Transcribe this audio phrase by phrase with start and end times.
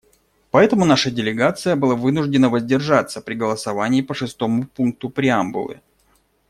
[0.49, 5.79] Поэтому наша делегация была вынуждена воздержаться при голосовании по шестому пункту преамбулы.